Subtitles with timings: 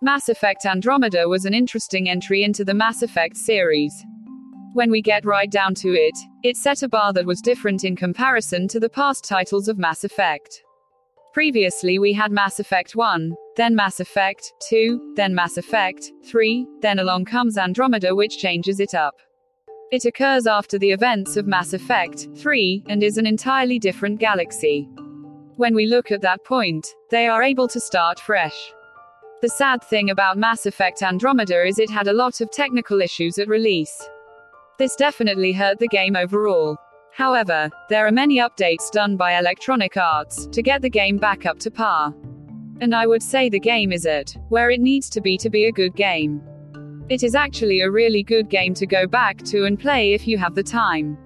[0.00, 3.92] Mass Effect Andromeda was an interesting entry into the Mass Effect series.
[4.72, 7.96] When we get right down to it, it set a bar that was different in
[7.96, 10.62] comparison to the past titles of Mass Effect.
[11.34, 17.00] Previously, we had Mass Effect 1, then Mass Effect 2, then Mass Effect 3, then
[17.00, 19.16] along comes Andromeda, which changes it up.
[19.90, 24.88] It occurs after the events of Mass Effect 3 and is an entirely different galaxy.
[25.56, 28.72] When we look at that point, they are able to start fresh.
[29.40, 33.38] The sad thing about Mass Effect Andromeda is it had a lot of technical issues
[33.38, 34.08] at release.
[34.80, 36.76] This definitely hurt the game overall.
[37.12, 41.60] However, there are many updates done by Electronic Arts to get the game back up
[41.60, 42.12] to par.
[42.80, 45.66] And I would say the game is at where it needs to be to be
[45.66, 46.42] a good game.
[47.08, 50.36] It is actually a really good game to go back to and play if you
[50.38, 51.16] have the time.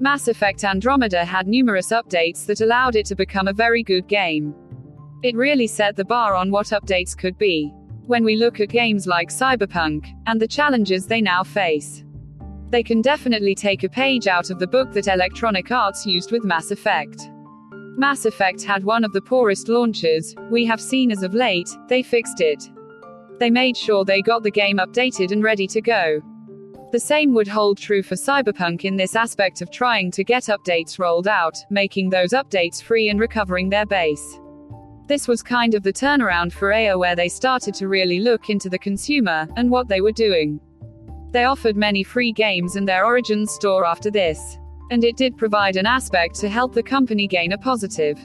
[0.00, 4.54] Mass Effect Andromeda had numerous updates that allowed it to become a very good game.
[5.22, 7.72] It really set the bar on what updates could be.
[8.06, 12.02] When we look at games like Cyberpunk, and the challenges they now face,
[12.70, 16.42] they can definitely take a page out of the book that Electronic Arts used with
[16.42, 17.30] Mass Effect.
[17.96, 22.02] Mass Effect had one of the poorest launches we have seen as of late, they
[22.02, 22.68] fixed it.
[23.38, 26.20] They made sure they got the game updated and ready to go.
[26.90, 30.98] The same would hold true for Cyberpunk in this aspect of trying to get updates
[30.98, 34.40] rolled out, making those updates free and recovering their base.
[35.12, 38.70] This was kind of the turnaround for EA where they started to really look into
[38.70, 40.58] the consumer and what they were doing.
[41.32, 44.56] They offered many free games in their Origins store after this.
[44.90, 48.18] And it did provide an aspect to help the company gain a positive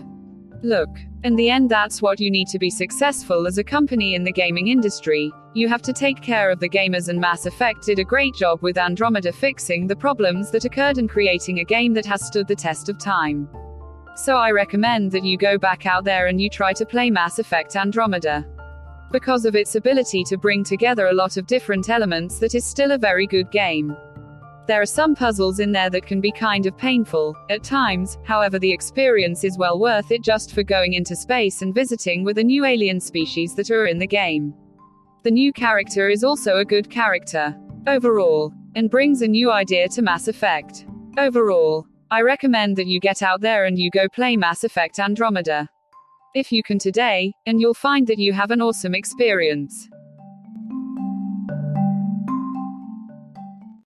[0.63, 0.87] look.
[1.25, 4.31] In the end, that's what you need to be successful as a company in the
[4.31, 5.29] gaming industry.
[5.55, 8.61] You have to take care of the gamers, and Mass Effect did a great job
[8.61, 12.55] with Andromeda fixing the problems that occurred and creating a game that has stood the
[12.55, 13.49] test of time.
[14.17, 17.37] So I recommend that you go back out there and you try to play Mass
[17.37, 18.43] Effect Andromeda.
[19.11, 22.93] Because of its ability to bring together a lot of different elements, that is still
[22.93, 23.95] a very good game.
[24.65, 28.57] There are some puzzles in there that can be kind of painful, at times, however,
[28.57, 32.43] the experience is well worth it just for going into space and visiting with a
[32.43, 34.51] new alien species that are in the game.
[35.23, 37.55] The new character is also a good character.
[37.85, 40.85] Overall, and brings a new idea to Mass Effect.
[41.19, 45.67] Overall, I recommend that you get out there and you go play Mass Effect Andromeda.
[46.33, 49.89] If you can today, and you'll find that you have an awesome experience.